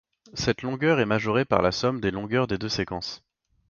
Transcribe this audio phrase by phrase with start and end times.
[0.33, 3.23] Cette longueur est majorée par la somme des longueurs des deux séquences.